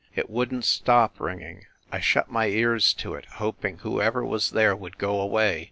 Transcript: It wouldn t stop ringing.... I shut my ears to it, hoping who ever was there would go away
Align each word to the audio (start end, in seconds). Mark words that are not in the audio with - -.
It 0.15 0.31
wouldn 0.31 0.61
t 0.61 0.65
stop 0.65 1.19
ringing.... 1.19 1.65
I 1.91 1.99
shut 1.99 2.31
my 2.31 2.47
ears 2.47 2.91
to 2.95 3.13
it, 3.13 3.25
hoping 3.33 3.77
who 3.77 4.01
ever 4.01 4.25
was 4.25 4.49
there 4.49 4.75
would 4.75 4.97
go 4.97 5.21
away 5.21 5.59